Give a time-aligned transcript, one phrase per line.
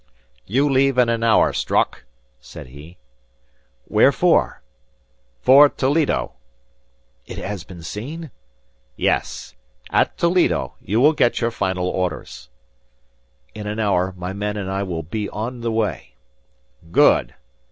[0.47, 2.05] "You leave in an hour, Strock,"
[2.39, 2.97] said he.
[3.85, 4.63] "Where for?"
[5.41, 6.31] "For Toledo."
[7.27, 8.31] "It has been seen?"
[8.95, 9.53] "Yes.
[9.91, 12.49] At Toledo you will get your final orders."
[13.53, 16.15] "In an hour, my men and I will be on the way."
[16.91, 17.35] "Good!